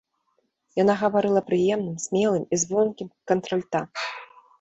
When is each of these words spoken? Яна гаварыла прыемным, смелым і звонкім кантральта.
Яна 0.83 0.93
гаварыла 1.01 1.41
прыемным, 1.49 1.97
смелым 2.05 2.43
і 2.57 2.59
звонкім 2.63 3.07
кантральта. 3.33 3.83